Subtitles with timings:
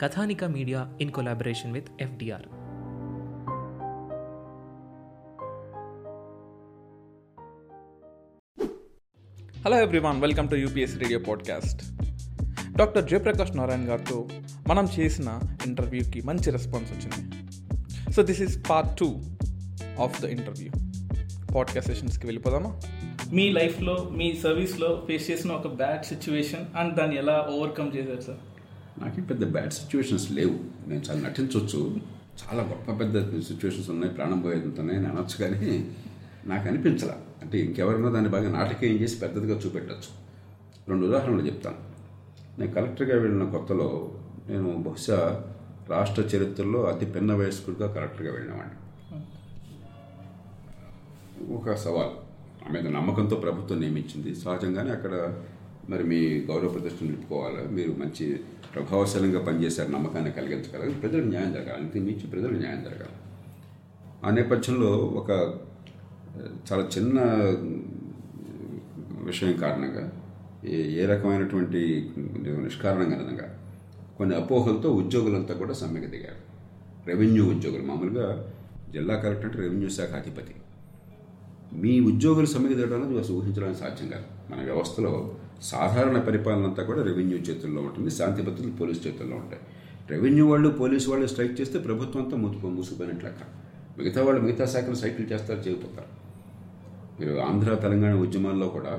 [0.00, 2.42] Kathanika media in collaboration with FDR.
[9.64, 11.82] Hello everyone welcome to UPS radio podcast
[12.76, 14.28] doctor Jayaprakash Narayana గారితో
[14.68, 17.22] మనం చేసిన ఇంటర్వ్యూకి మంచి response వచ్చింది.
[18.12, 19.20] So this is part two
[20.00, 20.70] of the interview
[21.54, 22.80] podcast సెషన్స్కి వెళ్ళిపోదామా?
[23.32, 28.38] మీ లైఫ్లో మీ సర్వీస్లో ఫేస్ చేసిన ఒక బ్యాడ్ సిచ్యువేషన్ అండ్ దాన్ని ఎలా ఓవర్కమ్ చేశారు సార్
[29.00, 30.88] నాకేం పెద్ద బ్యాడ్ సిచ్యువేషన్స్ లేవు.
[30.88, 31.96] నేను చాలా నటించవచ్చు
[32.44, 34.14] చాలా గొప్ప పెద్ద సిచ్యువేషన్స్ ఉన్నాయి.
[34.14, 35.90] ప్రాణం పోయేది ఉంటున్నాయి నేను అనొచ్చు కానీ
[36.46, 37.10] నాకు అనిపించాల.
[37.42, 40.30] అంటే ఇంకెవరైనా దాన్ని బాగా నాటకీయం చేసి పెద్దదిగా చూపెట్టచ్చు.
[40.88, 41.76] రెండు ఉదాహరణలు చెప్తాను.
[42.60, 44.10] నేను కలెక్టర్గా వెళ్ళిన కొత్తలో
[44.48, 45.44] నేను బహుశా
[45.88, 48.76] రాష్ట్ర చరిత్రలో అతి పిన్న వయస్కుడిగా కలెక్టర్గా వెళ్ళినవాడిని.
[51.54, 52.10] ఒక సవాల్.
[52.68, 54.34] ఆమె మీద నమ్మకంతో ప్రభుత్వం నియమించింది.
[54.34, 55.42] సహజంగానే అక్కడ
[55.90, 57.60] మరి మీ గౌరవ ప్రదర్శన నిలుపుకోవాలి?
[57.74, 58.40] మీరు మంచి
[58.74, 61.00] ప్రభావశాలంగా పనిచేశారు నమ్మకాన్ని కలిగించగలరు?
[61.00, 61.80] ప్రజలకు న్యాయం జరగాలి.
[61.82, 63.16] అంతే మించి ప్రజలకు న్యాయం జరగాలి.
[64.24, 65.30] ఆ నేపథ్యంలో ఒక
[66.68, 67.20] చాలా చిన్న
[69.24, 70.12] విషయం కారణంగా
[70.64, 72.10] ఏ ఏ రకమైనటువంటి
[72.64, 73.48] నిష్కారణం కారణంగా
[74.18, 76.40] కొన్ని అపోహలతో ఉద్యోగులంతా కూడా సమ్మెకి దిగారు.
[77.06, 77.82] రెవెన్యూ ఉద్యోగులు.
[77.82, 78.26] మామూలుగా
[78.92, 80.54] జిల్లా కలెక్టర్ అంటే రెవెన్యూ శాఖ అధిపతి.
[81.72, 84.26] మీ ఉద్యోగులు సమ్మెకి దిగడం అనేది అసలు ఊహించడానికి సాధ్యం కాదు.
[84.52, 85.34] మన వ్యవస్థలో
[85.68, 89.62] సాధారణ పరిపాలన అంతా కూడా రెవెన్యూ చేతుల్లో ఉంటుంది శాంతి భద్రతలు పోలీసు చేతుల్లో ఉంటాయి.
[90.12, 93.42] రెవెన్యూ వాళ్ళు పోలీసు వాళ్ళు స్ట్రైక్ చేస్తే ప్రభుత్వం అంతా మూసుకు మూసుకుపోయినట్లు లెక్క.
[93.98, 96.10] మిగతా వాళ్ళు మిగతా శాఖను సైకిల్ చేస్తారు చేయకపోతారు
[97.20, 98.92] మీరు ఆంధ్ర తెలంగాణ ఉద్యమాల్లో కూడా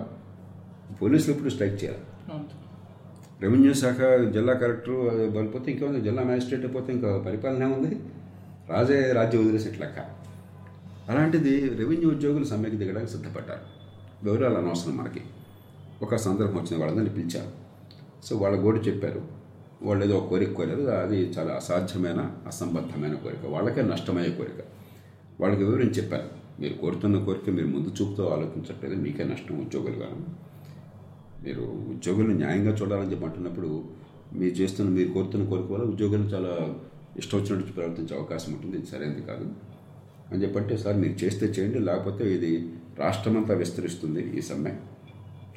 [1.01, 2.03] పోలీసులు ఎప్పుడు స్ట్రైక్ చేయాలి.
[3.43, 3.99] రెవెన్యూ శాఖ
[4.35, 4.97] జిల్లా కలెక్టర్
[5.35, 7.91] వెళ్ళిపోతే ఇంకేముంది జిల్లా మ్యాజిస్ట్రేట్ అయిపోతే ఇంకా పరిపాలన ఏముంది?
[8.73, 9.99] రాజే రాజ్యం వదిలేసేట్లక్క
[11.11, 13.63] అలాంటిది రెవెన్యూ ఉద్యోగులు సమ్మెకి దిగడానికి సిద్ధపడ్డారు.
[14.25, 15.21] వివరాలు అనవసరం మనకి.
[16.03, 17.51] ఒక సందర్భం వచ్చిన వాళ్ళందరినీ పిలిచారు.
[18.25, 19.21] సో వాళ్ళ గోడు చెప్పారు
[19.81, 23.45] వాళ్ళు ఏదో ఒక కోరిక కోరారు అది చాలా అసాధ్యమైన అసంబద్ధమైన కోరిక.
[23.45, 24.61] వాళ్ళకే నష్టమయ్యే కోరిక.
[25.41, 26.29] వాళ్ళకి వివరించి చెప్పారు.
[26.61, 30.09] మీరు కోరుతున్న కోరిక మీరు ముందు చూపుతో ఆలోచించట్లేదు మీకే నష్టం ఉద్యోగులుగా
[31.43, 33.83] మీరు ఉద్యోగులను న్యాయంగా చూడాలని చెప్పి అంటున్నప్పుడు
[34.33, 36.75] మీరు చేస్తున్న మీరు కోరుతున్న కోరిక వల్ల ఉద్యోగులు చాలా
[37.17, 39.47] ఇష్టం వచ్చినట్టు ప్రవర్తించే అవకాశం ఉంటుంది ఇది సరైనది కాదు.
[40.31, 44.77] అని చెప్పంటే సార్ మీరు చేస్తే చేయండి లేకపోతే ఇది రాష్ట్రమంతా విస్తరిస్తుంది ఈ సమ్మె.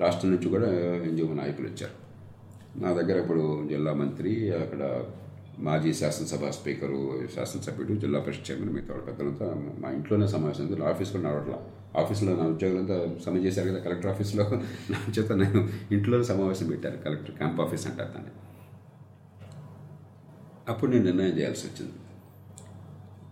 [0.01, 0.69] రాష్ట్రం నుంచి కూడా
[1.03, 1.97] ఎన్జిఓ నాయకులు వచ్చారు.
[2.83, 5.05] నా దగ్గర ఇప్పుడు జిల్లా మంత్రి అక్కడ
[5.59, 10.79] మాజీ శాసనసభ స్పీకరు శాసనసభ్యుడు జిల్లా పరిషత్ చైర్మన్ మిగతా పెద్దలంతా మా ఇంట్లోనే సమావేశం ఉంది.
[10.79, 11.59] నా ఆఫీస్లో నడవట్లా
[11.97, 14.45] ఆఫీస్లో నా ఉద్యోగులంతా సమ చేశారు కదా కలెక్టర్ ఆఫీస్లో.
[14.91, 18.31] నా చేత నేను ఇంట్లోనే సమావేశం పెట్టాను కలెక్టర్ క్యాంప్ ఆఫీస్ అంటారు దాన్ని.
[20.69, 21.93] అప్పుడు నేను నిర్ణయం చేయాల్సి వచ్చింది.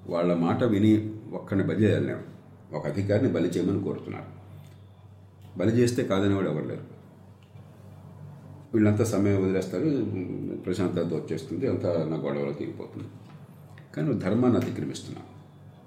[0.06, 2.22] వాళ్ళ మాట విని ఒక్కడిని బలి చేయాలి నేను.
[2.76, 4.41] ఒక అధికారిని బలి చేయమని కోరుతున్నారు.
[5.56, 7.02] బలి చేస్తే కాదనేవాడు ఎవరు లేరు.
[8.74, 9.84] వీళ్ళంతా సమయం వదిలేస్తారు
[10.56, 13.08] ప్రశాంతత వచ్చేస్తుంది అంతా నా గొడవలో తీరిపోతుంది
[13.96, 15.22] కానీ నువ్వు ధర్మాన్ని అతిక్రమిస్తున్నా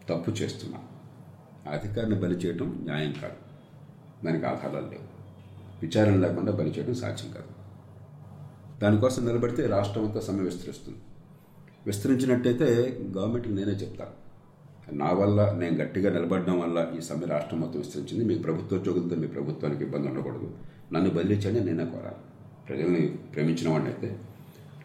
[0.09, 0.79] తప్పు చేస్తున్నా
[1.71, 3.35] అధికారిని బలి చేయటం న్యాయం కాదు.
[4.25, 5.15] దానికి ఆధారాలు లేవు.
[5.85, 7.47] విచారణ లేకుండా బలి చేయడం సాధ్యం కాదు.
[8.79, 10.97] దానికోసం నిలబడితే రాష్ట్రం అంతా సమ్మె విస్తరిస్తుంది.
[11.85, 14.24] విస్తరించినట్టయితే గవర్నమెంట్కి నేనే చెప్తాను.
[14.93, 18.25] నా వల్ల నేను గట్టిగా నిలబడడం వల్ల ఈ సమ్మె రాష్ట్రం మొత్తం విస్తరించింది.
[18.25, 20.53] మీ ప్రభుత్వ ఉద్యోగులతో మీ ప్రభుత్వానికి ఇబ్బంది ఉండకూడదు.
[20.93, 22.21] నన్ను బదిలీ చేయండి నేనే కోరాలి.
[22.69, 24.17] ప్రజల్ని ప్రేమించిన వాడిని అయితే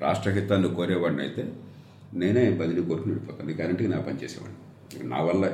[0.00, 1.52] రాష్ట్ర హితాన్ని కోరేవాడిని అయితే
[2.14, 3.50] నేనే బదిలీ కోరుకుని వెళ్ళిపోతాను.
[3.50, 5.08] గ్యారంటీగా నా పని చేసేవాడిని.
[5.08, 5.44] నా వల్ల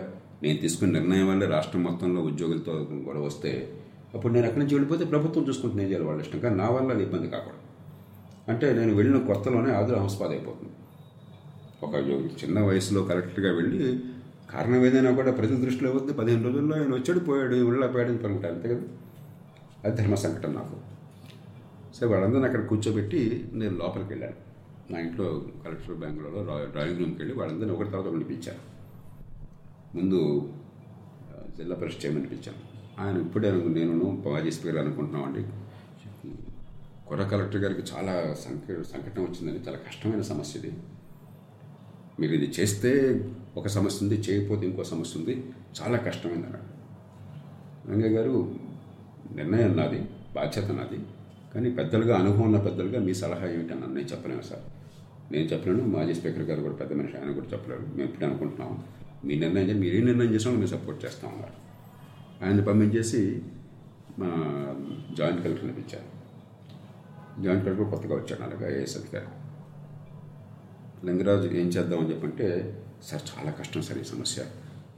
[0.43, 2.73] నేను తీసుకున్న నిర్ణయం వల్ల రాష్ట్రం మొత్తంలో ఉద్యోగులతో
[3.07, 3.79] గొడవ వస్తే
[4.15, 6.39] అప్పుడు నేను అక్కడి నుంచి వెళ్ళిపోతే ప్రభుత్వం చూసుకుంటే నేను చేయాలి వాళ్ళ ఇష్టం.
[6.39, 7.63] కానీ నా వల్ల ఇబ్బంది కాకూడదు.
[8.53, 10.73] అంటే నేను వెళ్ళిన కొత్తలోనే ఆదురు హంస్పాద్ అయిపోతుంది
[11.83, 11.95] ఒక
[12.45, 14.01] చిన్న వయసులో కరెక్ట్గా వెళ్ళి
[14.51, 18.69] కారణం ఏదైనా కూడా ప్రజల దృష్టిలో వద్దు పదిహేను రోజుల్లో ఆయన వచ్చాడు పోయాడు ఊళ్ళో పోయాడని అని అంతే
[18.69, 18.83] కదా?
[19.85, 20.77] అది ధర్మ సంకటం నాకు.
[21.95, 24.47] సో వాళ్ళందరిని అక్కడ కూర్చోబెట్టి నేను లోపలికి వెళ్ళాను.
[24.93, 28.77] నా ఇంట్లో కలెక్టర్ బెంగళూరులో డ్రాయింగ్ రూమ్కి వెళ్ళి వాళ్ళందరినీ ఒకటి తర్వాత ఒకరిని పిలిచాను.
[29.99, 30.53] ముందు
[31.57, 32.77] జిల్లా పరిషత్ చైర్మన్ పిలిచాను.
[33.03, 35.47] ఆయన ఇప్పుడే నేను మాజీ స్పీకర్ అనుకుంటున్నామండి.
[37.09, 40.73] కొర కలెక్టర్ గారికి చాలా సంక సంకటం వచ్చిందని చాలా కష్టమైన సమస్య ఇది.
[42.21, 42.91] మీరు ఇది చేస్తే
[43.59, 45.35] ఒక సమస్య ఉంది చేయకపోతే ఇంకో సమస్య ఉంది
[45.79, 46.69] చాలా కష్టమైంది అన్నాడు.
[47.91, 48.37] రంగయ్య గారు
[49.39, 50.01] నిర్ణయం నాది
[50.37, 50.99] బాధ్యత నాది
[51.53, 54.65] కానీ పెద్దలుగా అనుభవం ఉన్న పెద్దలుగా మీ సలహా ఏమిటని నేను చెప్పలేను సార్.
[55.33, 57.85] నేను చెప్పలేను మాజీ స్పీకర్ గారు కూడా పెద్ద మనిషి ఆయన కూడా చెప్పలేరు.
[57.97, 58.73] మేము ఇప్పుడు అనుకుంటున్నాం
[59.27, 61.57] మీ నిర్ణయం చేసి మీరు ఏ నిర్ణయం చేసినా మేము సపోర్ట్ చేస్తాం అన్నారు.
[62.43, 63.21] ఆయన పంపించేసి
[64.21, 64.29] మా
[65.19, 66.09] జాయింట్ కలెక్టర్ని పిలిచారు.
[67.45, 69.29] జాయింట్ కలెక్టర్ కొత్తగా వచ్చాడు అలాగే ఐఏఎస్ అధికారి.
[71.05, 74.45] లింగరాజు ఏం చేద్దామని చెప్పంటే సార్ చాలా కష్టం సార్ ఈ సమస్య.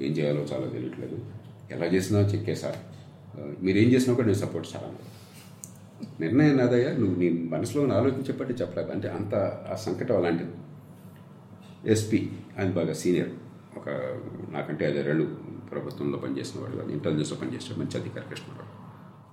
[0.00, 1.18] ఏం చేయాలో చాలా తెలియట్లేదు.
[1.70, 2.76] ఎలా చేసినా చెక్కే సార్.
[3.64, 5.18] మీరు ఏం చేసినా కూడా నేను సపోర్ట్ సార్ అన్నారు.
[6.20, 9.34] నిర్ణయం నాదయ్యా నువ్వు నీ మనసులో ఉన్న ఆలోచన చెప్పండి చెప్పలేదు అంటే అంత
[9.72, 10.50] ఆ సంకటం అలాంటిది.
[11.92, 13.28] ఎస్పీ ఆయన బాగా సీనియర్.
[13.76, 13.88] ఒక
[14.50, 15.36] నాకంటే ఐదారేళ్ళు
[15.70, 18.78] ప్రభుత్వంలో పనిచేసిన వాడు కాదు ఇంటెలిజెన్స్లో పనిచేసిన మంచి అధికారి కృష్ణరావు.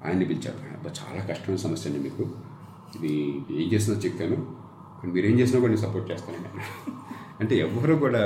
[0.08, 0.58] ఆయన్ని పిలిచారు.
[0.88, 2.32] చాలా కష్టమైన సమస్య అండి మీకు.
[2.96, 3.14] ఇది
[3.64, 4.65] ఏం చేసినా చెక్కాను.
[5.14, 6.92] మీరు ఏం చేసినా కూడా నేను సపోర్ట్ చేస్తాను అన్నాడు.
[7.40, 8.24] అంటే ఎవరు కూడా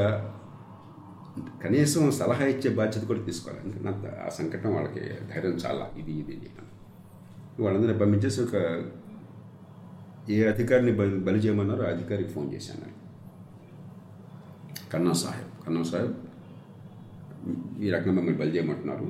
[1.63, 3.83] కనీసం సలహా ఇచ్చే బాధ్యత కూడా తీసుకోవాలి.
[3.83, 5.91] నాకు ఆ సంకటం వాళ్ళకి ధైర్యం చాలా.
[5.97, 6.49] ఇది ఇది ఇది.
[7.59, 8.83] వాళ్ళందరినీ పంపించేసి ఒక
[10.29, 12.99] ఏ అధికారిని బలి బలి చేయమన్నారో ఆ అధికారికి ఫోన్ చేశాను.
[14.93, 16.13] కన్నా సాహెబ్ కన్నా సాహెబ్
[17.81, 19.03] ఈ రకంగా మిమ్మల్ని బలి చేయమంటున్నారు.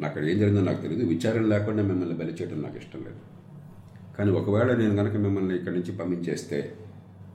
[0.00, 3.29] నాకు అక్కడ ఏం జరిగిందో నాకు తెలియదు విచారణ లేకుండా మిమ్మల్ని బలి చేయడం నాకు ఇష్టం లేదు.
[4.20, 6.76] కానీ ఒకవేళ నేను కనుక మిమ్మల్ని ఇక్కడి నుంచి పంపించేస్తే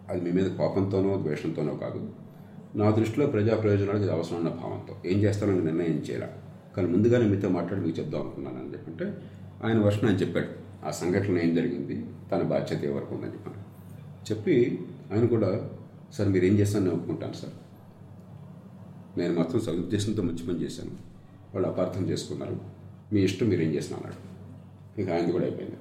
[0.10, 2.10] అది మీ మీద కోపంతోనో ద్వేషంతోనో కాదు.
[2.76, 4.96] నా దృష్టిలో ప్రజా ప్రయోజనాలకు ఇది అవసరం ఉన్న భావంతో.
[5.06, 6.28] ఏం చేస్తానో నిర్ణయం చేయాల.
[6.78, 9.18] కానీ ముందుగానే మీతో మాట్లాడి మీకు చెప్దాం అనుకున్నాను అని చెప్పంటే
[9.64, 10.48] ఆయన వర్షం ఆయన చెప్పాడు.
[10.86, 12.06] ఆ సంఘటన ఏం జరిగింది?
[12.32, 13.62] తన బాధ్యత ఎవరికి ఉందని చెప్పాను.
[14.32, 14.80] చెప్పి
[15.14, 15.70] ఆయన కూడా
[16.14, 17.54] సార్ మీరు ఏం చేస్తానని ఒప్పుకుంటాను సార్.
[19.20, 20.92] నేను మాత్రం సదుద్దేశంతో మంచి పని చేశాను.
[21.56, 22.60] వాళ్ళు అపార్థం చేసుకున్నారు.
[23.14, 24.20] మీ ఇష్టం మీరు ఏం చేసిన అన్నాడు.
[25.02, 25.78] ఇక ఆయనది కూడా అయిపోయింది.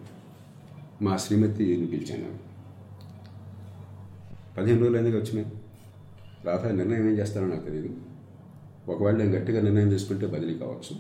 [1.03, 2.39] మా శ్రీమతిని పిలిచాను.
[4.57, 5.47] పదిహేను రోజులు అయినాక వచ్చినాయి
[6.45, 7.97] రాత నిర్ణయం ఏం చేస్తారో నాకు తెలియదు
[8.89, 10.97] ఒకవేళ నేను గట్టిగా నిర్ణయం తీసుకుంటే బదిలీ కావచ్చు.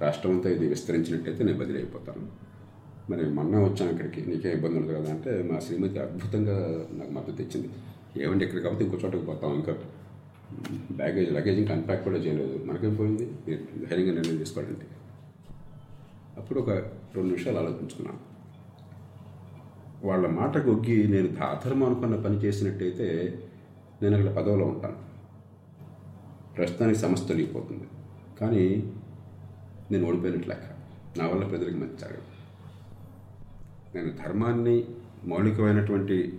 [0.00, 2.28] రాష్ట్రం అంతా ఇది విస్తరించినట్టయితే నేను బదిలీ అయిపోతాను.
[3.10, 4.30] మరి మొన్న వచ్చాను ఇక్కడికి.
[4.30, 7.70] నీకే ఇబ్బంది ఉండదు కదా అంటే మా శ్రీమతి అద్భుతంగా నాకు మద్దతు ఇచ్చింది.
[8.22, 9.54] ఏమంటే ఇక్కడ కాబట్టి ఇంకో చోటకి పోతాం.
[9.54, 9.74] ఇంకా
[10.92, 12.64] బ్యాగేజ్ లగేజ్ ఇంకా అన్ప్యాక్ కూడా చేయలేదు.
[12.64, 13.30] మనకేం పోయింది?
[13.48, 14.86] మీరు ధైర్యంగా నిర్ణయం తీసుకోవాలంటే.
[16.36, 16.70] అప్పుడు ఒక
[17.14, 18.31] రెండు నిమిషాలు ఆలోచించుకున్నాను.
[20.04, 23.38] వాళ్ళ మాట గొగ్గి నేను అధర్మం అనుకున్న పని చేసినట్టయితే
[24.02, 24.96] నేను అక్కడ పదవిలో ఉంటాను.
[26.56, 27.84] ప్రస్తుతానికి సమస్య తొలగిపోతుంది.
[28.40, 28.92] కానీ
[29.90, 30.64] నేను ఓడిపోయినట్లు లెక్క.
[31.18, 32.32] నా వల్ల ప్రజలకు మంచి జరగదు.
[33.94, 34.84] నేను ధర్మాన్ని
[35.24, 36.38] మౌలికమైనటువంటి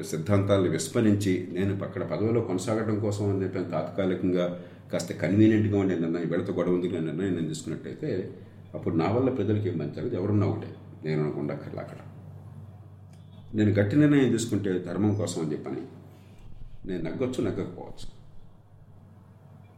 [0.00, 4.60] సిద్ధాంతాలను విస్మరించి నేను అక్కడ పదవిలో కొనసాగడం కోసం అని చెప్పి తాత్కాలికంగా
[4.92, 8.30] కాస్త కన్వీనియంట్గా ఉండే నిర్ణయం వీళ్ళతో గొడవ ఉంది నిర్ణయం నేను తీసుకున్నట్టయితే
[8.74, 10.16] అప్పుడు నా వల్ల ప్రజలకి ఏం మంచి జరగదు.
[10.16, 10.74] ఎవరున్నా ఒకటే.
[11.04, 11.96] నేను అనుకుండా అక్కడ అక్కడ.
[13.54, 15.82] నేను గట్టి నిర్ణయం తీసుకుంటే ధర్మం కోసం అని చెప్పని.
[16.86, 18.22] నేను నగ్గొచ్చు నగ్గకపోవచ్చు.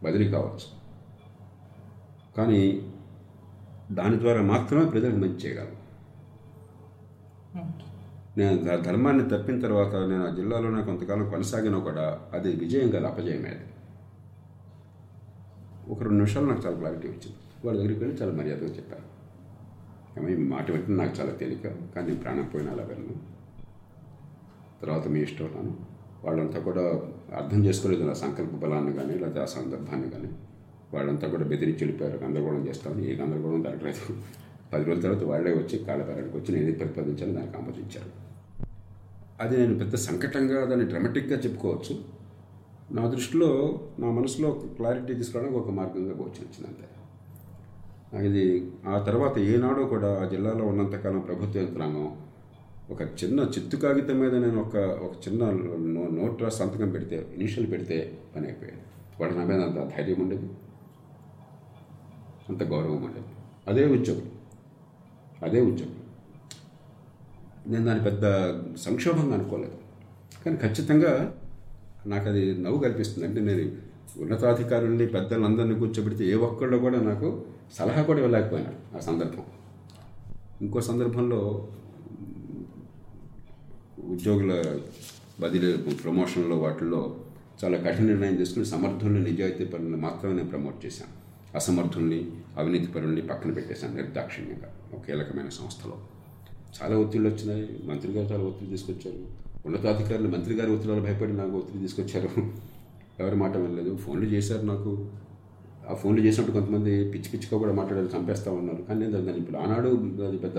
[0.02, 0.84] బదిలీ కావచ్చు.
[2.36, 2.92] కానీ
[3.92, 5.84] దాని ద్వారా మాత్రమే ప్రజలకు మంచి చేయగలను.
[8.38, 13.64] నేను ధర్మాన్ని తప్పిన తర్వాత నేను ఆ జిల్లాలోనే కొంతకాలం కొనసాగినా కూడా అది విజయం కాదు అపజయమే అది.
[15.88, 17.36] ఒక రెండు నిమిషాలు నాకు చాలా క్లారిటీ వచ్చింది.
[17.64, 19.14] వాళ్ళ దగ్గరికి వెళ్ళి చాలా మర్యాదగా చెప్పాను
[20.38, 23.33] మాట వింటే నాకు చాలా తేలిక కానీ నేను ప్రాణం పోయినా అలా వెళ్ళను.
[24.84, 25.72] తర్వాత మీ ఇష్టం ఉన్నాను
[26.24, 26.84] వాళ్ళంతా కూడా
[27.36, 30.30] అర్థం చేసుకోలేదు నా సంకల్ప బలాన్ని కానీ లేదా ఆ సందర్భాన్ని కానీ.
[30.94, 32.18] వాళ్ళంతా కూడా బెదిరించి వెళ్ళిపోయారు.
[32.24, 33.12] గందరగోళం చేస్తామని.
[33.12, 34.04] ఏ గందరగోళం జరగలేదు.
[34.72, 38.10] పది రోజుల తర్వాత వాళ్ళే వచ్చి కాళ్ళబేరానికి వచ్చి నేను ప్రతిపాదించాను దానికి ఆమోదించారు.
[39.40, 41.94] అది నేను పెద్ద సంకటంగా దాన్ని డ్రమాటిక్గా చెప్పుకోవచ్చు.
[42.92, 43.50] నా దృష్టిలో
[43.98, 46.86] నా మనసులో క్లారిటీ తీసుకోవడానికి ఒక మార్గంగా గోచరించింది అంతే
[48.26, 48.44] ఇది
[48.88, 52.06] ఆ తర్వాత ఏనాడో కూడా ఆ జిల్లాలో ఉన్నంతకాలం ప్రభుత్వ యంత్రాంగం
[52.90, 57.70] ఒక చిన్న చిత్తు కాగితం మీద నేను ఒక ఒక చిన్న నో- నోట్ రాసి సంతకం పెడితే ఇనిషియల్
[57.70, 58.78] పెడితే పని అయిపోయేది.
[59.20, 60.46] వాడు నా మీద అంత ధైర్యం ఉండేది.
[62.48, 63.26] అంత గౌరవం ఉండేది.
[63.68, 64.30] అదే ఉద్యోగం.
[65.42, 65.94] అదే ఉద్యోగం.
[67.66, 68.22] నేను దాని పెద్ద
[68.76, 69.78] సంక్షోభంగా అనుకోలేదు.
[70.44, 71.38] కానీ ఖచ్చితంగా
[72.06, 73.28] నాకు అది నవ్వు కల్పిస్తుంది.
[73.28, 73.72] అంటే నేను
[74.22, 79.42] ఉన్నతాధికారుల్ని పెద్దలందరినీ కూర్చోబెడితే ఏ ఒక్కళ్ళు కూడా నాకు సలహా కూడా ఇవ్వలేకపోయినాడు ఆ సందర్భం.
[80.60, 81.68] ఇంకో సందర్భంలో
[84.14, 84.78] ఉద్యోగుల
[85.40, 87.16] బదిలీ ప్రమోషన్లో వాటిల్లో
[87.64, 91.24] చాలా కఠిన నిర్ణయం తీసుకుని సమర్థుల్ని నిజాయితీ పరులను మాత్రమే నేను ప్రమోట్ చేశాను.
[91.56, 95.98] అసమర్థుల్ని అవినీతి పరుల్ని పక్కన పెట్టేశాను నిర్దాక్షిణ్యంగా ఒక కీలకమైన సంస్థలో.
[96.82, 97.68] చాలా ఒత్తిళ్ళు వచ్చినాయి.
[97.84, 99.18] మంత్రి గారు చాలా ఒత్తిడి తీసుకొచ్చారు.
[99.66, 102.28] ఉన్నతాధికారులు మంత్రి గారి ఒత్తిడి భయపడి నాకు ఒత్తిడి తీసుకొచ్చారు.
[103.20, 103.96] ఎవరి మాట వినలేదు.
[103.96, 105.06] ఫోన్లు చేశారు నాకు.
[105.90, 108.82] ఆ ఫోన్లు చేసినప్పుడు కొంతమంది పిచ్చి పిచ్చిగా కూడా మాట్లాడారు చంపేస్తా ఉన్నారు.
[108.82, 109.88] కానీ నేను దాన్ని ఇప్పుడు ఆనాడు
[110.26, 110.58] అది పెద్ద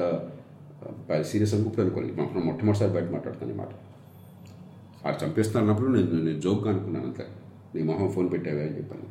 [1.23, 2.21] సీరియస్ అనుకుంటుంది అనుకోండి.
[2.21, 3.69] మనం మొట్టమొదటిసారి బయట మాట్లాడుతాను అనమాట
[5.05, 7.25] మాట ఆ అన్నప్పుడు నేను నేను జోక్గా అనుకున్నాను అంతే.
[7.75, 9.03] నీ మొహం ఫోన్ పెట్టావే అని చెప్పాను.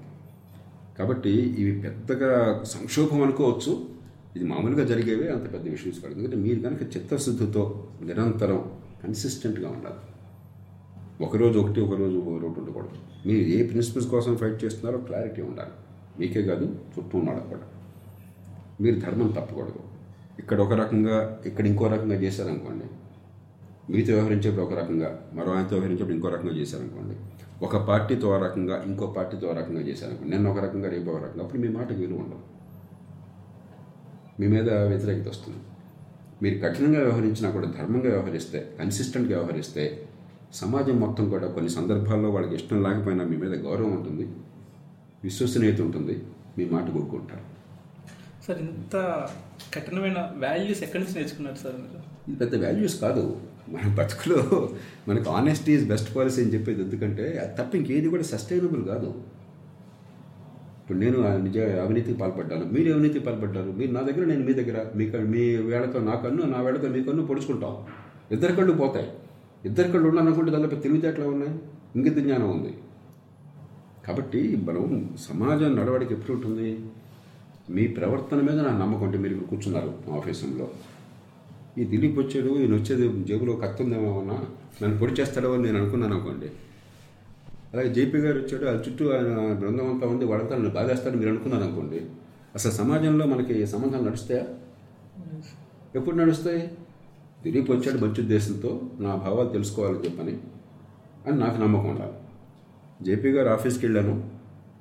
[0.98, 3.88] కాబట్టి ఇవి పెద్దగా సంక్షోభం అనుకోవచ్చు.
[4.36, 6.14] ఇది మామూలుగా జరిగేవే అంత పెద్ద విషయం కాదు.
[6.14, 8.70] ఎందుకంటే మీరు కనుక చిత్తశుద్ధితో నిరంతరం
[9.04, 9.94] కన్సిస్టెంట్గా ఉండాలి.
[11.24, 13.28] ఒకరోజు ఒకటి ఒకరోజు ఒకరోజు ఉండకూడదు.
[13.28, 15.70] మీరు ఏ ప్రిన్సిపల్స్ కోసం ఫైట్ చేస్తున్నారో క్లారిటీ ఉండాలి.
[16.20, 17.62] మీకే కాదు చుట్టూ ఉన్నాడు కూడా.
[18.80, 19.93] మీరు ధర్మం తప్పకూడదు.
[20.38, 22.86] ఇక్కడ ఒక రకంగా ఇక్కడ ఇంకో రకంగా చేశారనుకోండి.
[23.90, 27.16] మీతో వ్యవహరించేప్పుడు ఒక రకంగా మరో ఆయనతో వ్యవహరించేప్పుడు ఇంకో రకంగా చేశారనుకోండి.
[27.62, 30.36] ఒక పార్టీతో ఆ రకంగా ఇంకో పార్టీతో ఆ రకంగా చేశారనుకోండి.
[30.36, 32.42] నేను ఒక రకంగా రేపు ఒక రకంగా అప్పుడు మీ మాటకు విలువ ఉండదు.
[34.40, 35.60] మీ మీద వ్యతిరేకత వస్తుంది.
[36.42, 40.06] మీరు కఠినంగా వ్యవహరించినా కూడా ధర్మంగా వ్యవహరిస్తే కన్సిస్టెంట్గా వ్యవహరిస్తే
[40.52, 44.26] సమాజం మొత్తం కూడా కొన్ని సందర్భాల్లో వాళ్ళకి ఇష్టం లేకపోయినా మీ మీద గౌరవం ఉంటుంది
[45.24, 46.22] విశ్వసనీయత ఉంటుంది
[46.58, 47.53] మీ మాట కోరుకుంటారు
[48.48, 48.96] సార్ ఇంత
[49.74, 52.02] కఠినమైన వాల్యూస్ ఎక్కడి నుంచి నేర్చుకున్నారు సార్ మీరు?
[52.28, 53.40] ఇది పెద్ద వాల్యూస్ కాదు.
[53.68, 54.68] మన బతుకులో
[55.08, 59.06] మనకు ఆనెస్టీ ఈజ్ బెస్ట్ పాలసీ అని చెప్పేది ఎందుకంటే అది తప్ప ఇంకేది కూడా సస్టైనబుల్ కాదు.
[60.82, 62.64] ఇప్పుడు నేను నిజ అవినీతికి పాల్పడ్డాను.
[62.64, 63.70] మీరు అవినీతికి పాల్పడ్డారు.
[63.70, 64.86] మీరు నా దగ్గర నేను మీ దగ్గర.
[64.96, 67.76] మీ మీ వేళతో నా కన్ను నా వేళతో మీ కన్ను పొడుచుకుంటాం.
[68.30, 69.10] ఇద్దరి కళ్ళు పోతాయి.
[69.64, 71.58] ఇద్దరి కళ్ళు ఉన్నాననుకుంటే దానిలో తెలివితేటలు ఉన్నాయి?
[71.96, 72.74] ఇంగిత జ్ఞానం ఉంది.
[74.06, 76.80] కాబట్టి మనం సమాజం నడవడికి ఎప్పుడు ఉంటుంది?
[77.70, 80.68] మీ ప్రవర్తన మీద నా నమ్మకం అంటే మీరు కూర్చున్నారు మా ఆఫీసులో.
[81.78, 84.44] ఈ దిలీప్ వచ్చాడు ఈయన వచ్చేది జేబులో కత్తుందేమో అన్నా
[84.82, 86.46] నన్ను పొడి చేస్తాడో అని నేను అనుకున్నాను అనుకోండి.
[87.74, 91.64] అలాగే జేపీ గారు వచ్చాడు ఆ చుట్టూ ఆయన బృందం అంతా ఉంది వాడంతా నన్ను బాధేస్తాడు మీరు అనుకున్నారు
[91.64, 92.00] అనుకోండి.
[92.54, 94.44] అసలు సమాజంలో మనకి సంబంధాలు నడుస్తాయా?
[95.94, 96.70] ఎప్పుడు నడుస్తాయి?
[97.42, 100.38] దిలీప్ వచ్చాడు మంచి ఉద్దేశంతో నా భావాలు తెలుసుకోవాలని చెప్పని
[101.26, 102.12] అని నాకు నమ్మకం ఉండాలి.
[103.04, 104.30] జేపీ గారు ఆఫీస్కి వెళ్ళాను.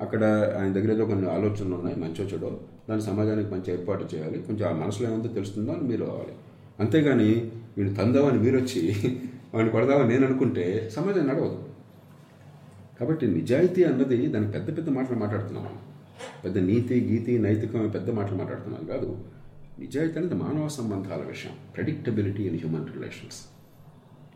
[0.02, 0.24] అక్కడ
[0.60, 2.60] ఆయన దగ్గర ఏదో కొన్ని ఆలోచనలు ఉన్నాయి మంచి చెడో.
[2.90, 4.42] దాని సమాజానికి మంచి ఏర్పాటు చేయాలి.
[4.42, 6.34] కొంచెం ఆ మనసులో ఏమంతా తెలుస్తుందో అని మీరు రావాలి.
[6.80, 8.82] అంతేగాని వీడు తందామని మీరు వచ్చి
[9.54, 11.63] వాడిని కొడదామని నేను అనుకుంటే సమాజం నడవదు.
[13.00, 15.80] కాబట్టి నిజాయితీ అన్నది దానికి పెద్ద పెద్ద మాటలు మాట్లాడుతున్నాం మనం.
[16.44, 19.18] పెద్ద నీతి గీతి నైతికమైన పెద్ద మాటలు మాట్లాడుతున్నాం కాదు.
[19.80, 21.54] నిజాయితీ అనేది మానవ సంబంధాల విషయం.
[21.74, 23.42] ప్రెడిక్టబిలిటీ ఇన్ హ్యూమన్ రిలేషన్స్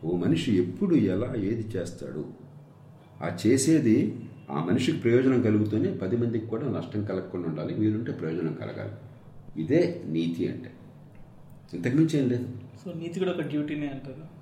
[0.04, 2.24] ఓ మనిషి ఎప్పుడు ఎలా ఏది చేస్తాడు?
[3.22, 4.16] ఆ చేసేది
[4.50, 7.74] ఆ మనిషికి ప్రయోజనం కలుగుతూనే పది మందికి కూడా నష్టం కలగకుండా ఉండాలి.
[7.74, 8.92] వీలుంటే ప్రయోజనం కలగాలి.
[9.62, 10.70] ఇదే నీతి అంటే.
[11.74, 12.48] ఇంతకుమించి ఏం లేదు.
[12.84, 14.38] సో నీతి కూడా ఒక డ్యూటీనే అంటారు.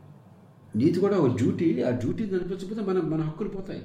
[0.79, 1.83] నీతి కూడా ఒక డ్యూటీ.
[1.83, 3.83] ఆ డ్యూటీ కనిపించకపోతే మన మన హక్కులు పోతాయి.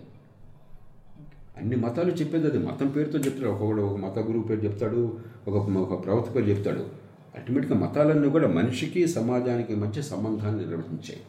[1.58, 2.58] అన్ని మతాలు చెప్పేది అది.
[2.58, 3.50] మతం పేరుతో చెప్తాడు.
[3.50, 5.18] ఒక్కొక్కడు ఒక మత గురువు పేరు చెప్తాడు.
[5.48, 7.02] ఒక ఒక ప్రవక్త పేరు చెప్తాడు.
[7.36, 11.22] అల్టిమేట్గా మతాలన్నీ కూడా మనిషికి సమాజానికి మధ్య సంబంధాన్ని నిర్వహించాయి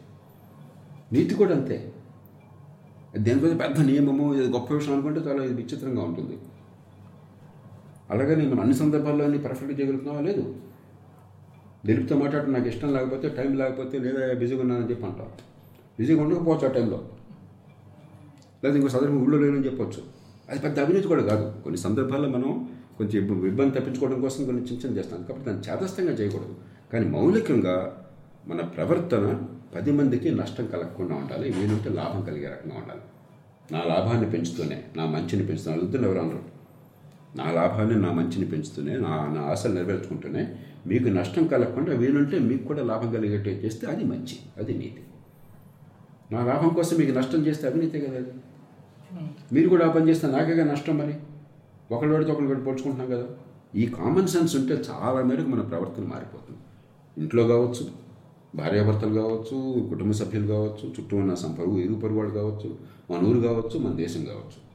[1.13, 1.92] నీతి కూడా అంతే.
[3.17, 6.37] దేనిపై పెద్ద నియమము ఇది గొప్ప విషయం అనుకుంటే చాలా ఇది విచిత్రంగా ఉంటుంది.
[8.09, 10.21] అలాగని మనం అన్ని సందర్భాల్లో అన్ని పర్ఫెక్ట్గా చేయగలుగుతున్నావా?
[10.21, 10.55] లేదు.
[11.85, 15.27] దిలీప్తో మాట్లాడటం నాకు ఇష్టం లేకపోతే టైం లేకపోతే లేదా బిజీగా ఉన్నానని చెప్పి అంటాం
[15.99, 17.09] బిజీగా ఉండకపోవచ్చు ఆ టైంలో.
[18.63, 20.03] లేదా ఇంకో సందర్భం ఊళ్ళో లేనని చెప్పొచ్చు.
[20.49, 21.63] అది పెద్ద అవినీతి కూడా కాదు.
[21.63, 25.23] కొన్ని సందర్భాల్లో మనం కొంచెం ఇబ్బంది తప్పించుకోవడం కోసం కొన్ని చిన్న చిన్న చేస్తాం.
[25.23, 26.55] కాబట్టి దాన్ని చేతస్థంగా చేయకూడదు.
[26.93, 28.02] కానీ మౌలికంగా
[28.47, 29.43] మన ప్రవర్తన
[29.75, 33.01] పది మందికి నష్టం కలగకుండా ఉండాలి వీలుంటే లాభం కలిగే రకంగా ఉండాలి.
[33.71, 36.41] నా లాభాన్ని పెంచుతూనే నా మంచిని పెంచుతూనే వద్దని ఎవరు అనరు.
[37.35, 40.55] నా లాభాన్ని నా మంచిని పెంచుతూనే నా నా ఆశలు నెరవేర్చుకుంటూనే
[40.87, 45.03] మీకు నష్టం కలగకుండా వీలుంటే మీకు కూడా లాభం కలిగేటట్టు చేస్తే అది మంచి అది నీతి.
[46.31, 48.33] నా లాభం కోసం మీకు నష్టం చేస్తే అవినీతే కదా అది.
[49.53, 51.15] మీరు కూడా ఆ పని చేస్తే నాకేగా నష్టం మరి.
[51.91, 53.25] ఒకళ్ళు పడితే ఒకళ్ళు కూడా పోల్చుకుంటున్నాం కదా.
[53.75, 56.59] ఈ కామన్ సెన్స్ ఉంటే చాలా మేరకు మన ప్రవర్తన మారిపోతుంది.
[57.17, 58.02] ఇంట్లో కావచ్చు
[58.55, 62.77] భార్యాభర్తలు కావచ్చు కుటుంబ సభ్యులు కావచ్చు చుట్టూ ఉన్న సంపరుగు ఇరు పొరుగు కావచ్చు
[63.11, 64.73] మన ఊరు కావచ్చు మన దేశం కావచ్చు.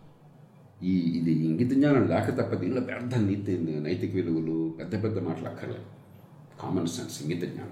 [0.87, 5.83] ఈ ఇది ఇంగిత జ్ఞానం లేక తప్ప దీనిలో పెద్ద నీతి నైతిక విలువలు పెద్ద పెద్ద మాటలు అక్కర్లేదు.
[6.63, 7.71] కామన్ సెన్స్ ఇంగిత జ్ఞానం.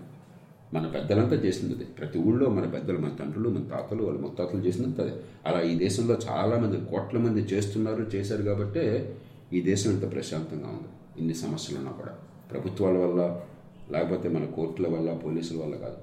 [0.74, 5.00] మన పెద్దలంతా చేసింది అదే ప్రతి ఊళ్ళో మన పెద్దలు మన తండ్రులు మన తాతలు వాళ్ళ ముత్తాతలు చేసినంత
[5.00, 5.12] అదే
[5.46, 9.16] అలా ఈ దేశంలో చాలామంది కోట్ల మంది చేస్తున్నారు చేశారు కాబట్టే
[9.52, 10.88] ఈ దేశం ఇంత ప్రశాంతంగా ఉంది.
[11.18, 12.14] ఇన్ని సమస్యలు ఉన్నా కూడా.
[12.52, 13.40] ప్రభుత్వాల వల్ల
[13.90, 15.96] లేకపోతే మన కోర్టుల వల్ల పోలీసుల వల్ల కాదు.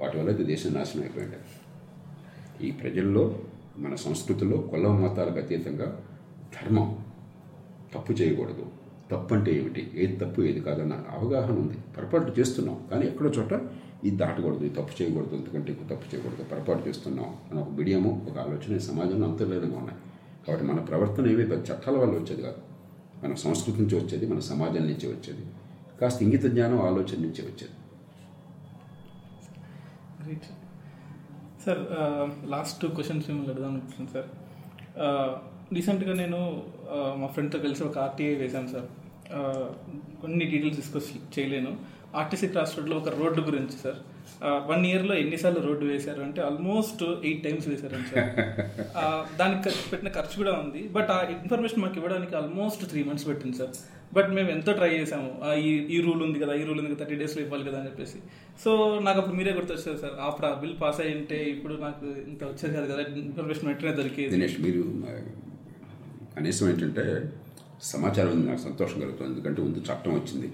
[0.00, 1.36] వాటి వల్ల ఇది దేశం నాశనం అయిపోయింది.
[2.68, 3.38] ఈ ప్రజల్లో
[3.78, 6.02] మన సంస్కృతిలో కుల మతాలకు అతీతంగా
[6.54, 6.98] ధర్మం
[7.94, 8.66] తప్పు చేయకూడదు.
[9.10, 9.90] తప్పు అంటే ఏమిటి?
[9.94, 11.74] ఏది తప్పు ఏది కాదన్న అవగాహన ఉంది.
[11.96, 12.80] పొరపాటు చేస్తున్నాం.
[12.90, 13.52] కానీ ఎక్కడో చోట
[14.04, 18.38] ఇది దాటకూడదు ఇది తప్పు చేయకూడదు ఎందుకంటే ఎక్కువ తప్పు చేయకూడదు పొరపాటు చేస్తున్నాం అని ఒక బిడియము ఒక
[18.38, 19.98] ఆలోచన సమాజంలో అంతర్లీనంగా ఉన్నాయి.
[20.46, 22.56] కాబట్టి మన ప్రవర్తన ఏమి పెద్ద చట్టాల వల్ల వచ్చేది కాదు
[23.26, 25.46] మన సంస్కృతి నుంచి వచ్చేది మన సమాజం నుంచి వచ్చేది.
[26.00, 27.74] కాస్త ఇంగిత జ్ఞానం ఆలోచన నుంచి వచ్చేది.
[31.64, 31.80] సార్
[32.54, 34.28] లాస్ట్ టూ క్వశ్చన్స్ మిమ్మల్ని అడుగుదాం అనుకుంటున్నాను సార్
[35.76, 36.38] రీసెంట్గా నేను
[36.94, 38.88] uh, మా ఫ్రెండ్తో కలిసి ఒక ఆర్టీఐ వేశాను సార్
[39.36, 39.66] uh,
[40.20, 41.72] కొన్ని డీటెయిల్స్ డిస్కస్ చేయలేను.
[42.20, 43.98] ఆర్టీసీ క్రాస్ రోడ్లో ఒక రోడ్డు గురించి సార్
[44.70, 48.30] వన్ ఇయర్లో ఎన్నిసార్లు రోడ్డు వేశారు అంటే ఆల్మోస్ట్ ఎయిట్ టైమ్స్ వేశారండి సార్.
[49.40, 50.82] దానికి పెట్టిన ఖర్చు కూడా ఉంది.
[50.96, 53.72] బట్ ఆ ఇన్ఫర్మేషన్ మాకు ఇవ్వడానికి ఆల్మోస్ట్ త్రీ మంత్స్ పెట్టింది సార్.
[54.14, 55.30] బట్ మేము ఎంతో ట్రై చేసాము
[55.68, 58.18] ఈ ఈ రూల్ ఉంది కదా ఈ రూల్ ఉంది కదా థర్టీ డేస్లో ఇవ్వాలి కదా అని చెప్పేసి.
[58.64, 58.70] సో
[59.02, 60.14] నాకు అప్పుడు మీరే గుర్తొచ్చారు సార్.
[60.20, 64.30] అప్పుడు ఆ బిల్ పాస్ అయ్యి ఉంటే ఇప్పుడు నాకు ఇంత వచ్చేది కాదు కదా ఇన్ఫర్మేషన్ వెంటనే దొరికేది.
[64.36, 64.84] దినేష్ మీరు
[66.36, 67.04] కనీసం ఏంటంటే
[67.82, 69.30] సమాచారం నాకు సంతోషం కలుగుతుంది.
[69.30, 70.48] ఎందుకంటే ముందు చట్టం వచ్చింది.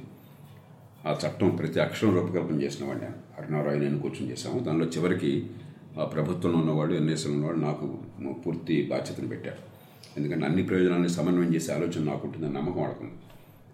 [1.09, 3.09] ఆ చట్టం ప్రతి అక్షరం రూపకల్పన చేసిన వాడిని
[3.52, 4.59] నేను నేను కూర్చొని చేశాము.
[4.66, 5.32] దానిలో చివరికి
[6.00, 7.87] ఆ ప్రభుత్వంలో ఉన్నవాడు ఎన్ఎస్ఎల్ ఉన్నవాడు నాకు
[8.44, 9.61] పూర్తి బాధ్యతను పెట్టారు.
[10.16, 13.16] ఎందుకంటే అన్ని ప్రయోజనాన్ని సమన్వయం చేసే ఆలోచన నాకు ఉంటుందని నమ్మకం వాడుతుంది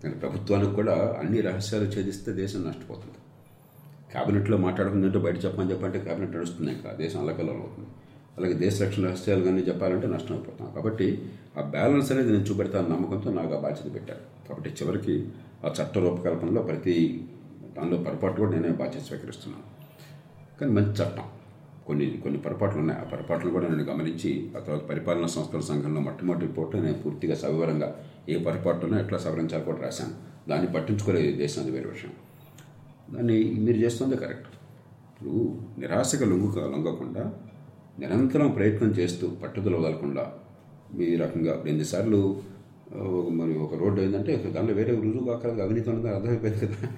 [0.02, 3.18] కానీ ప్రభుత్వానికి కూడా అన్ని రహస్యాలు ఛేదిస్తే దేశం నష్టపోతుంది.
[4.12, 6.90] క్యాబినెట్లో మాట్లాడుకుందంటే బయట చెప్పమని చెప్పంటే క్యాబినెట్ నడుస్తుంది ఇంకా.
[6.92, 7.88] దేశం అల్లకల్లం అవుతుంది.
[8.38, 11.08] అలాగే దేశ రక్షణ రహస్యాలు కానీ చెప్పాలంటే నష్టం అయిపోతాం కాబట్టి
[11.58, 14.24] ఆ బ్యాలెన్స్ అనేది నేను చూపెడతాను నమ్మకంతో నాకు ఆ బాధ్యత పెట్టారు.
[14.48, 15.14] కాబట్టి చివరికి
[15.66, 17.24] చట్ట రూపకల్పనలో ప్రతి
[17.76, 19.64] దానిలో పొరపాటు కూడా నేనే బాధ్యత స్వీకరిస్తున్నాను.
[20.60, 21.22] కానీ మంచి చట్టం.
[21.86, 23.00] కొన్ని కొన్ని పొరపాట్లు ఉన్నాయి.
[23.00, 27.94] ఆ పొరపాట్లు కూడా నేను గమనించి ఆ తర్వాత పరిపాలనా సంస్థల సంఘంలో మొట్టమొదటి రిపోర్ట్లో నేను పూర్తిగా సవివరంగా
[28.28, 30.12] ఏ పొరపాటు ఉన్నా ఎట్లా సవరించాలి కూడా రాశాను.
[30.50, 32.12] దాన్ని పట్టించుకోలేదు దేశం అది వేరే విషయం.
[33.14, 34.46] దాన్ని మీరు చేస్తుంది కరెక్ట్.
[35.12, 37.32] ఇప్పుడు నిరాశగా లొంగు లొంగకుండా
[37.98, 40.32] నిరంతరం ప్రయత్నం చేస్తూ పట్టుదల వదలకుండా
[41.00, 42.42] ఈ రకంగా ఎన్నిసార్లు
[43.30, 46.88] మరి ఒక రోడ్డు ఏంటంటే దానిలో వేరే రుజువు కాకలేదు అవినీతి ఉన్నది అర్థమైపోయింది కదా.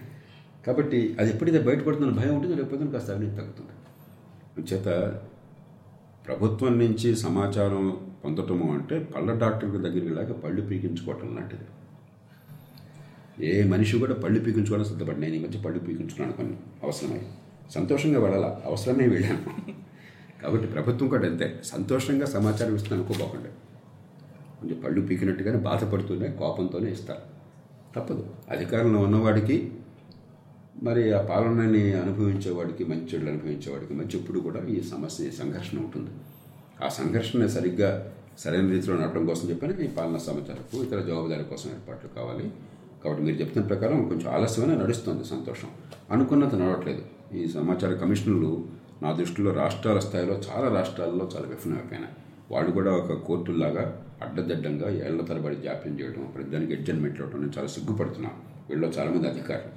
[0.67, 3.71] కాబట్టి అది ఎప్పుడైతే బయటపడుతుందని భయం ఉంటుందో లేకపోతే కాస్త అవినీతి తగ్గుతుంది.
[4.73, 4.85] చేత
[6.27, 11.63] ప్రభుత్వం నుంచి సమాచారం పొందటము అంటే పళ్ళ డాక్టర్ దగ్గరికి లేక పళ్ళు పీకించుకోవటం లాంటిది.
[13.47, 17.21] ఏ మనిషి కూడా పళ్ళు పీకించుకోవడం సిద్ధపడి నేను ఈ మధ్య పళ్ళు పీకించుకున్నాను కొన్ని అవసరమై.
[17.75, 18.61] సంతోషంగా వెళ్ళాల?
[18.65, 19.73] అవసరమే వెళ్ళాను.
[20.43, 21.61] కాబట్టి ప్రభుత్వం కూడా అంతే.
[21.65, 23.49] సంతోషంగా సమాచారం ఇస్తాను అనుకోపోకండి
[24.61, 27.41] కొంచెం పళ్ళు పీకినట్టుగానే బాధపడుతూనే కోపంతోనే ఇస్తారు.
[27.97, 28.27] తప్పదు.
[28.51, 29.73] అధికారంలో ఉన్నవాడికి
[30.83, 36.11] మరి ఆ పాలనని అనుభవించేవాడికి మంచి చెడులు అనుభవించేవాడికి మంచి ఎప్పుడు కూడా ఈ సమస్య ఈ సంఘర్షణ ఉంటుంది.
[36.85, 39.85] ఆ సంఘర్షణ సరిగ్గా సరైన రీతిలో నడపడం కోసం చెప్పని.
[39.85, 42.53] ఈ పాలనా సమాచారపు ఇతర జవాబుదారి కోసం ఏర్పాట్లు కావాలి.
[43.05, 45.69] కాబట్టి మీరు చెప్తున్న ప్రకారం కొంచెం ఆలస్యమైన నడుస్తుంది సంతోషం.
[46.11, 47.03] అనుకున్నంత నడవట్లేదు.
[47.35, 48.65] ఈ సమాచార కమిషన్లు
[49.03, 52.13] నా దృష్టిలో రాష్ట్రాల స్థాయిలో చాలా రాష్ట్రాల్లో చాలా విఫలమైపోయినాయి.
[52.51, 58.39] వాళ్ళు కూడా ఒక కోర్టులాగా అడ్డదిడ్డంగా ఏళ్ళ తరబడి జాప్యం చేయడం ప్రతిదానికి ఎడ్జన్మెంట్లు అవడం నేను చాలా సిగ్గుపడుతున్నాను.
[58.71, 59.73] వీళ్ళు చాలామంది అధికారులు.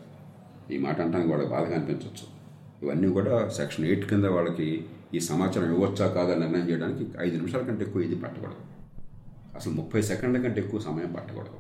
[0.74, 2.26] ఈ మాట అంటానికి వాళ్ళకి బాధగా అనిపించవచ్చు
[2.84, 4.68] ఇవన్నీ కూడా సెక్షన్ ఎయిట్ కింద వాళ్ళకి
[5.14, 8.64] ఈ సమాచారం ఇవ్వచ్చా కాదా నిర్ణయం చేయడానికి ఐదు నిమిషాల కంటే ఎక్కువ ఇది పట్టకూడదు.
[9.56, 11.58] అసలు ముప్పై సెకండ్ల కంటే ఎక్కువ సమయం పట్టకూడదు.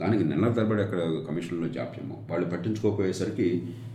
[0.00, 2.26] దానికి నెల తరబడి అక్కడ కమిషన్లో జాప్యము.
[2.30, 3.46] వాళ్ళు పట్టించుకోకపోయేసరికి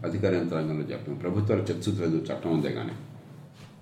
[0.05, 1.15] అధికార యంత్రాంగంలో జాప్యం.
[1.15, 2.95] ప్రభుత్వాలు చర్చించలేదు చట్టం ఉందే కానీ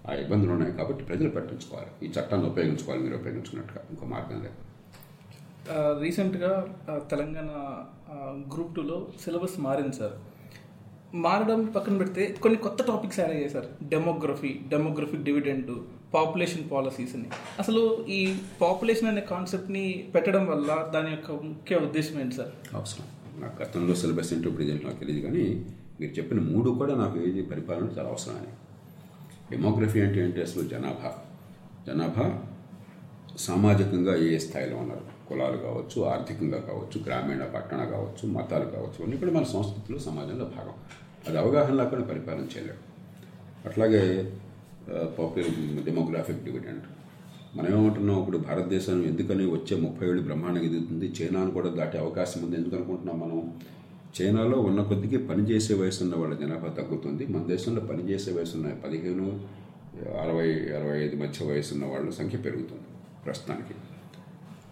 [0.10, 1.92] ఆ ఇబ్బందులు ఉన్నాయి కాబట్టి ప్రజలు పట్టించుకోవాలి.
[2.06, 3.82] ఈ చట్టాన్ని ఉపయోగించుకోవాలి మీరు ఉపయోగించుకున్నట్టుగా.
[3.92, 4.58] ఇంకో మార్గం లేదు.
[6.04, 6.52] రీసెంట్గా
[7.12, 7.52] తెలంగాణ
[8.54, 10.16] గ్రూప్ టూలో సిలబస్ మారింది సార్.
[11.16, 13.66] మారడం పక్కన పెడితే కొన్ని కొత్త టాపిక్స్ యాడ్ అయ్యాయి sir.
[13.90, 15.72] Demography demographic dividend
[16.14, 17.30] population policies అని.
[17.60, 18.20] అసలు ఈ
[18.62, 19.86] పాపులేషన్ అనే కాన్సెప్ట్ని
[20.16, 22.52] పెట్టడం వల్ల దాని యొక్క ముఖ్య ఉద్దేశం ఏంటి సార్?
[22.76, 23.08] అవసరం.
[23.42, 25.46] నాకు గతంలో సిలబస్ ఏంటో ఇప్పుడు నాకు తెలియదు కానీ
[26.02, 28.52] మీరు చెప్పిన మూడు కూడా నాకు ఏది పరిపాలన చాలా అవసరం అని
[29.52, 30.64] డెమోగ్రఫీ అంటే ఏంటి అసలు?
[30.74, 31.12] జనాభా.
[31.88, 32.28] జనాభా
[33.46, 35.06] సామాజికంగా ఏ స్థాయిలో ఉన్నారు?
[35.28, 40.76] కులాలు కావచ్చు ఆర్థికంగా కావచ్చు గ్రామీణ పట్టణ కావచ్చు మతాలు కావచ్చు అన్నీ కూడా మన సంస్కృతిలో సమాజంలో భాగం.
[41.28, 42.82] అది అవగాహన లేకుండా పరిపాలన చేయలేడు
[43.68, 44.02] అట్లాగే
[45.18, 46.88] పాపులర్ డెమోగ్రాఫిక్ డివిడెంట్
[47.58, 48.20] మనం ఏమంటున్నాం?
[48.20, 51.08] ఇప్పుడు భారతదేశం ఎందుకని వచ్చే ముప్పై ఏళ్ళు బ్రహ్మాండంగా ఎదుగుతుంది?
[51.18, 53.40] చైనాను కూడా దాటే అవకాశం ఉంది ఎందుకు అనుకుంటున్నాం మనం?
[54.18, 57.24] చైనాలో ఉన్న కొద్దికి పనిచేసే వయసు ఉన్న వాళ్ళ జనాభా తగ్గుతుంది.
[57.34, 59.28] మన దేశంలో పనిచేసే వయసు ఉన్న పదిహేను
[60.24, 62.88] అరవై అరవై ఐదు మధ్య వయసు ఉన్న వాళ్ళ సంఖ్య పెరుగుతుంది
[63.26, 63.76] ప్రస్తుతానికి.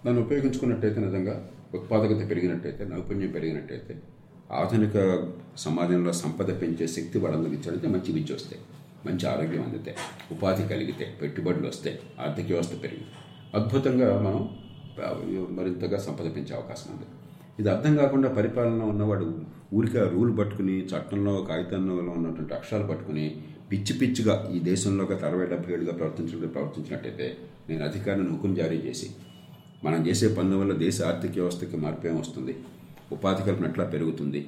[0.05, 1.35] దాన్ని ఉపయోగించుకున్నట్టయితే నిజంగా
[1.75, 3.95] ఉత్పాదకత పెరిగినట్టయితే నైపుణ్యం పెరిగినట్టయితే
[4.59, 4.97] ఆధునిక
[5.57, 8.61] సమాజంలో సంపద పెంచే శక్తి వాళ్ళందరికీ ఇచ్చాడంటే మంచి విద్య వస్తాయి.
[9.05, 9.95] మంచి ఆరోగ్యం అందితే
[10.31, 13.05] ఉపాధి కలిగితే పెట్టుబడులు వస్తాయి ఆర్థిక వ్యవస్థ పెరిగి.
[13.59, 14.41] అద్భుతంగా మనం
[15.57, 17.07] మరింతగా సంపద పెంచే అవకాశం ఉంది.
[17.59, 19.39] ఇది అర్థం కాకుండా పరిపాలన ఉన్నవాడు
[19.73, 25.73] ఊరికే రూల్ పట్టుకుని చట్టంలో కాగితంలో ఉన్నటువంటి అక్షరాలు పట్టుకుని పిచ్చి పిచ్చిగా ఈ దేశంలో ఒక అరవై డెబ్బై
[25.73, 27.37] ఏళ్ళుగా ప్రవర్తించినట్టు ప్రవర్తించినట్టయితే
[27.69, 29.09] నేను అధికారాన్ని హుకుం జారీ చేసి
[29.83, 32.57] మనం చేసే పనుల వల్ల దేశ ఆర్థిక వ్యవస్థకి మార్పేం వస్తుంది?
[33.11, 34.47] ఉపాధి కల్పన ఎట్లా పెరుగుతుంది?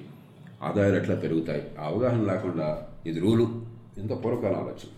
[0.64, 1.64] ఆదాయాలు ఎట్లా పెరుగుతాయి?
[1.80, 3.62] ఆ అవగాహన లేకుండా ఇది రూలు.
[3.98, 4.90] ఎంతో పూర్వకాలం ఆలోచన.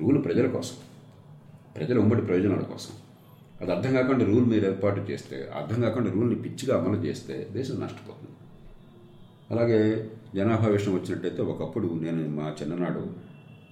[0.00, 0.76] రూలు ప్రజల కోసం.
[1.76, 2.94] ప్రజల ఉమ్మడి ప్రయోజనాల కోసం.
[3.62, 8.36] అది అర్థం కాకుండా రూల్ మీరు ఏర్పాటు చేస్తే అర్థం కాకుండా రూల్ని పిచ్చిగా అమలు చేస్తే దేశం నష్టపోతుంది.
[9.52, 9.80] అలాగే
[10.36, 13.02] జనాభా విషయం వచ్చినట్టయితే ఒకప్పుడు నేను మా చిన్ననాడు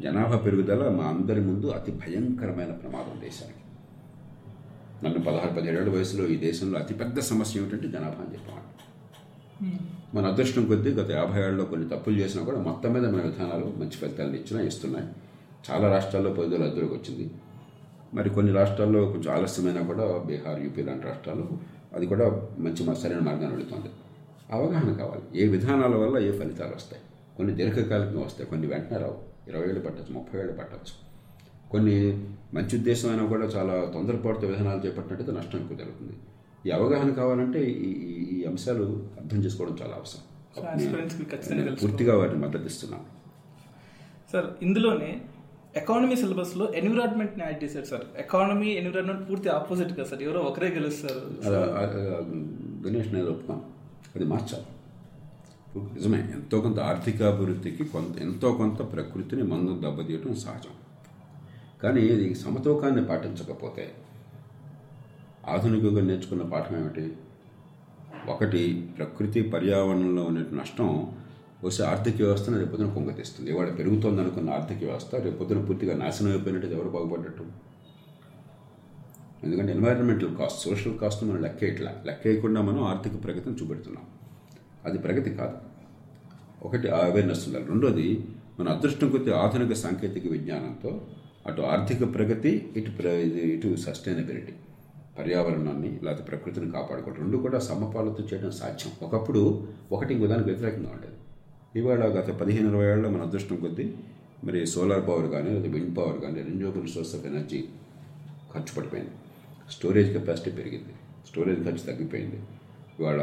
[0.05, 3.64] జనాభా పెరుగుదల మా అందరి ముందు అతి భయంకరమైన ప్రమాదం దేశానికి.
[5.05, 8.66] నన్ను పదహారు పదిహేడేళ్ళ వయసులో ఈ దేశంలో అతిపెద్ద సమస్య ఏమిటంటే జనాభా అని చెప్పాను
[10.14, 13.96] మన అదృష్టం కొద్దీ గత యాభై ఏళ్ళలో కొన్ని తప్పులు చేసినా కూడా మొత్తం మీద మన విధానాలు మంచి
[14.00, 15.09] ఫలితాలను ఇచ్చినా ఇస్తున్నాయి.
[15.66, 17.26] చాలా రాష్ట్రాల్లో పదివేల అద్దరికి వచ్చింది
[18.14, 21.49] మరి కొన్ని రాష్ట్రాల్లో కొంచెం ఆలస్యమైనా కూడా బీహార్ యూపీ లాంటి రాష్ట్రాలు
[21.94, 23.87] అది కూడా మంచి సరైన మార్గాన్ని వెళుతుంది.
[24.53, 25.42] అవగాహన కావాలి.
[25.42, 27.03] ఏ విధానాల వల్ల ఏ ఫలితాలు వస్తాయి?
[27.37, 28.51] కొన్ని దీర్ఘకాలికంగా వస్తాయి.
[28.51, 29.31] కొన్ని వెంటనే రావు.
[29.49, 31.11] ఇరవై ఏళ్ళు పట్టచ్చు ముప్పై ఏళ్ళు పట్టచ్చు.
[31.70, 36.12] కొన్ని మంచి ఉద్దేశం అయినా కూడా చాలా తొందరపాటుతో విధానాలు చేపట్టినట్టయితే నష్టం ఎక్కువ జరుగుతుంది
[36.66, 40.23] ఈ అవగాహన కావాలంటే ఈ ఈ- అంశాలు అర్థం చేసుకోవడం చాలా అవసరం.
[41.83, 43.05] పూర్తిగా వాటిని మద్దతిస్తున్నాను
[44.33, 45.20] సార్ ఇందులోనే
[45.76, 51.20] ఎకానమీ సిలబస్లో ఎన్విరాన్మెంట్ని యాడ్ చేశారు సార్ ఎకానమీ ఎన్విరాన్మెంట్ పూర్తి ఆపోజిట్ కదా సార్ ఎవరో ఒకరే గెలుస్తారు.
[52.87, 53.62] గణేష్ నేను ఒప్పుకోను
[54.16, 54.68] అది మార్చాలి.
[55.96, 60.74] నిజమే ఎంతో కొంత ఆర్థిక అభివృద్ధికి కొంత ఎంతో కొంత ప్రకృతిని మందు దెబ్బతీయటం సహజం.
[61.83, 63.85] కానీ ఇది సమతూకాన్ని పాటించకపోతే
[65.48, 67.04] ఆధునికంగా నేర్చుకున్న పాఠం ఏమిటి?
[68.33, 68.62] ఒకటి
[68.96, 70.88] ప్రకృతి పర్యావరణంలో ఉన్న నష్టం
[71.62, 73.51] బహుశా ఆర్థిక వ్యవస్థను రేపొద్దున కుంగతీస్తుంది.
[73.51, 77.44] ఇవాళ పెరుగుతోంది అనుకున్న ఆర్థిక వ్యవస్థ రేపొద్దున పూర్తిగా నాశనం అయిపోయినట్టు ఎవరు బాగుపడ్డట్టు?
[79.44, 84.05] ఎందుకంటే ఎన్వైరన్మెంటల్ కాస్ట్ సోషల్ కాస్ట్ మనం లెక్క ఇట్లా లెక్క వేయకుండా మనం ఆర్థిక ప్రగతిని చూపెడుతున్నాం.
[84.85, 85.57] అది ప్రగతి కాదు.
[86.66, 87.64] ఒకటి ఆ అవేర్నెస్ ఉండాలి.
[87.64, 88.27] రెండోది
[88.61, 91.01] మన అదృష్టం కొద్ది ఆధునిక సాంకేతిక విజ్ఞానంతో
[91.46, 94.53] అటు ఆర్థిక ప్రగతి ఇటు ప్ర ఇది- ఇటు సస్టైనబిలిటీ
[95.18, 97.20] పర్యావరణాన్ని లేకపోతే ప్రకృతిని కాపాడుకోవడం.
[97.20, 99.09] రెండు కూడా సమపాలతో చేయడం సాధ్యం.
[99.09, 101.14] ఒకప్పుడు ఒకటి ఇంకో దానికి వ్యతిరేకంగా ఉండేది.
[101.78, 103.85] ఇవాళ గత పదిహేను ఇరవై ఏళ్ళ మన అదృష్టం కొద్దీ
[104.46, 107.61] మరి సోలార్ పవర్ కానీ లేదా విండ్ పవర్ కానీ రెన్యూవబుల్ సోర్స్ ఆఫ్ ఎనర్జీ
[108.52, 109.12] ఖర్చు పడిపోయింది.
[109.74, 110.94] స్టోరేజ్ కెపాసిటీ పెరిగింది.
[111.28, 112.38] స్టోరేజ్ ఖర్చు తగ్గిపోయింది.
[112.98, 113.20] ఇవాళ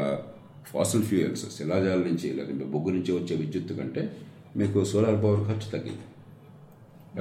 [0.72, 4.02] ఫాసిల్ ఫ్యూయల్స్ శిలాజాల నుంచి లేదా బొగ్గు నుంచి వచ్చే విద్యుత్ కంటే
[4.56, 6.04] మీకు సోలార్ పవర్ ఖర్చు తగ్గింది.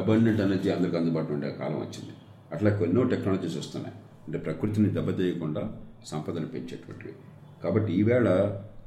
[0.01, 2.13] అబండెంట్ ఎనర్జీ అందరికి అందుబాటులో ఉండే కాలం వచ్చింది.
[2.53, 3.95] అట్లా ఎన్నో టెక్నాలజీస్ వస్తున్నాయి.
[4.27, 5.61] అంటే ప్రకృతిని దెబ్బతీయకుండా
[6.05, 7.13] సంపదను పెంచేటువంటివి
[7.63, 8.29] కాబట్టి ఈవేళ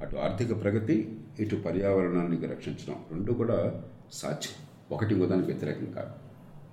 [0.00, 2.94] అటు ఆర్థిక ప్రగతి ఇటు పర్యావరణానికి రక్షించడం.
[3.12, 3.82] రెండు కూడా
[4.12, 4.66] సాధ్యం.
[4.92, 6.10] ఒకటి ఇంకో దానికి వ్యతిరేకం కాదు.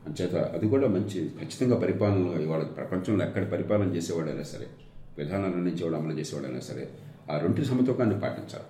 [0.08, 4.68] అంచేత అది కూడా మంచి ఖచ్చితంగా పరిపాలన ఇవాళ ప్రపంచంలో ఎక్కడ పరిపాలన చేసేవాడైనా సరే
[5.18, 6.90] విధానాలు అందించేవాడు అమలు చేసేవాడైనా సరే
[7.32, 8.66] ఆ రెండు సమతూకాన్ని పాటించాలి.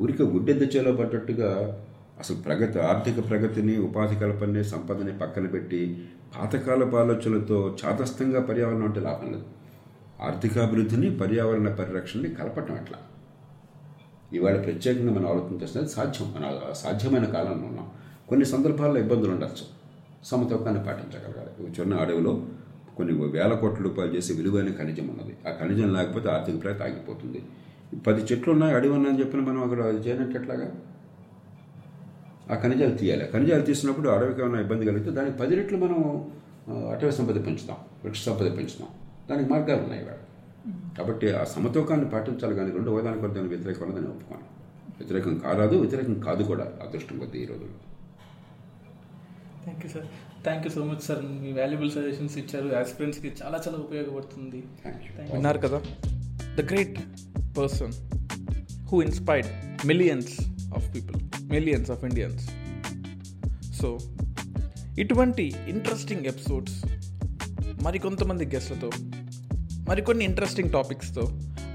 [0.00, 1.80] ఊరికే గుడ్డెద్ద చేలో పడ్డట్టుగా
[2.18, 6.04] అసలు ప్రగతి ఆర్థిక ప్రగతిని ఉపాధి కల్పనని సంపదని పక్కన పెట్టి
[6.40, 9.44] పాతకాలపు ఆలోచనలతో చాతస్థంగా పర్యావరణం అంటే లాభం లేదు.
[10.20, 12.98] ఆర్థికాభివృద్ధిని పర్యావరణ పరిరక్షణని కలపటం ఎట్లా?
[14.32, 17.90] ఇవాళ ప్రత్యేకంగా మనం ఆలోచన చేస్తున్నది సాధ్యం మన సాధ్యమైన కాలంలో ఉన్నాం.
[18.28, 19.64] కొన్ని సందర్భాల్లో ఇబ్బందులు ఉండొచ్చు.
[20.24, 21.64] సమతూకాన్ని పాటించగలగాలి.
[21.64, 22.42] ఒక చిన్న అడవిలో
[22.96, 25.36] కొన్ని వేల కోట్ల రూపాయలు చేసే విలువైన ఖనిజం ఉన్నది.
[25.48, 27.42] ఆ ఖనిజం లేకపోతే ఆర్థిక ప్రగతి ఆగిపోతుంది.
[28.06, 30.10] పది చెట్లు ఉన్నాయి అడవి ఉన్నాయని చెప్పిన మనం అక్కడ అది
[32.52, 33.26] ఆ ఖనిజాలు తీయాలి.
[33.26, 36.30] ఖనిజాలు తీసినప్పుడు అడవికి ఏమైనా ఇబ్బంది కలిగితే దానికి పది రెట్లు మనం
[36.90, 38.88] అటవీ సంపద పెంచుతాం వృక్ష సంపద పెంచుతాం.
[39.30, 40.14] దానికి మార్గాలు ఉన్నాయి ఇవాళ.
[40.68, 44.42] కాబట్టి ఆ సమతూకాన్ని పాటించాలి కానీ రెండు ఒకదానికి ఒకటి వ్యతిరేకం ఉన్నదని ఒప్పుకోను.
[44.98, 47.72] వ్యతిరేకం కారాదు వ్యతిరేకం కాదు కూడా అదృష్టం కొద్ది ఈ రోజుల్లో.
[49.64, 50.06] Thank you sir.
[50.42, 51.24] Thank you so much sir.
[51.24, 52.76] Me valuable suggestions ఇచ్చారు.
[52.76, 54.64] ఆస్పిరెంట్స్కి చాలా చాలా ఉపయోగపడుతుంది.
[55.32, 55.82] విన్నారు కదా?
[56.56, 56.98] The great
[57.58, 57.92] person
[58.86, 59.50] who inspired
[59.86, 60.40] millions
[60.76, 62.50] of people millions of Indians
[63.72, 63.98] so
[64.98, 66.84] ఇటువంటి ఇంట్రెస్టింగ్ ఎపిసోడ్స్
[67.82, 68.90] మరికొంతమంది గెస్ట్లతో
[69.92, 71.22] మరికొన్ని ఇంట్రెస్టింగ్ టాపిక్స్తో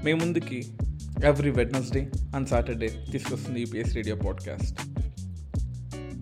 [0.04, 0.58] మీ ముందుకి
[1.24, 2.00] ఎవ్రీ వెడ్నెస్డే
[2.36, 4.78] అండ్ సాటర్డే తీసుకొస్తుంది UPS radio podcast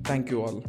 [0.06, 0.60] thank you all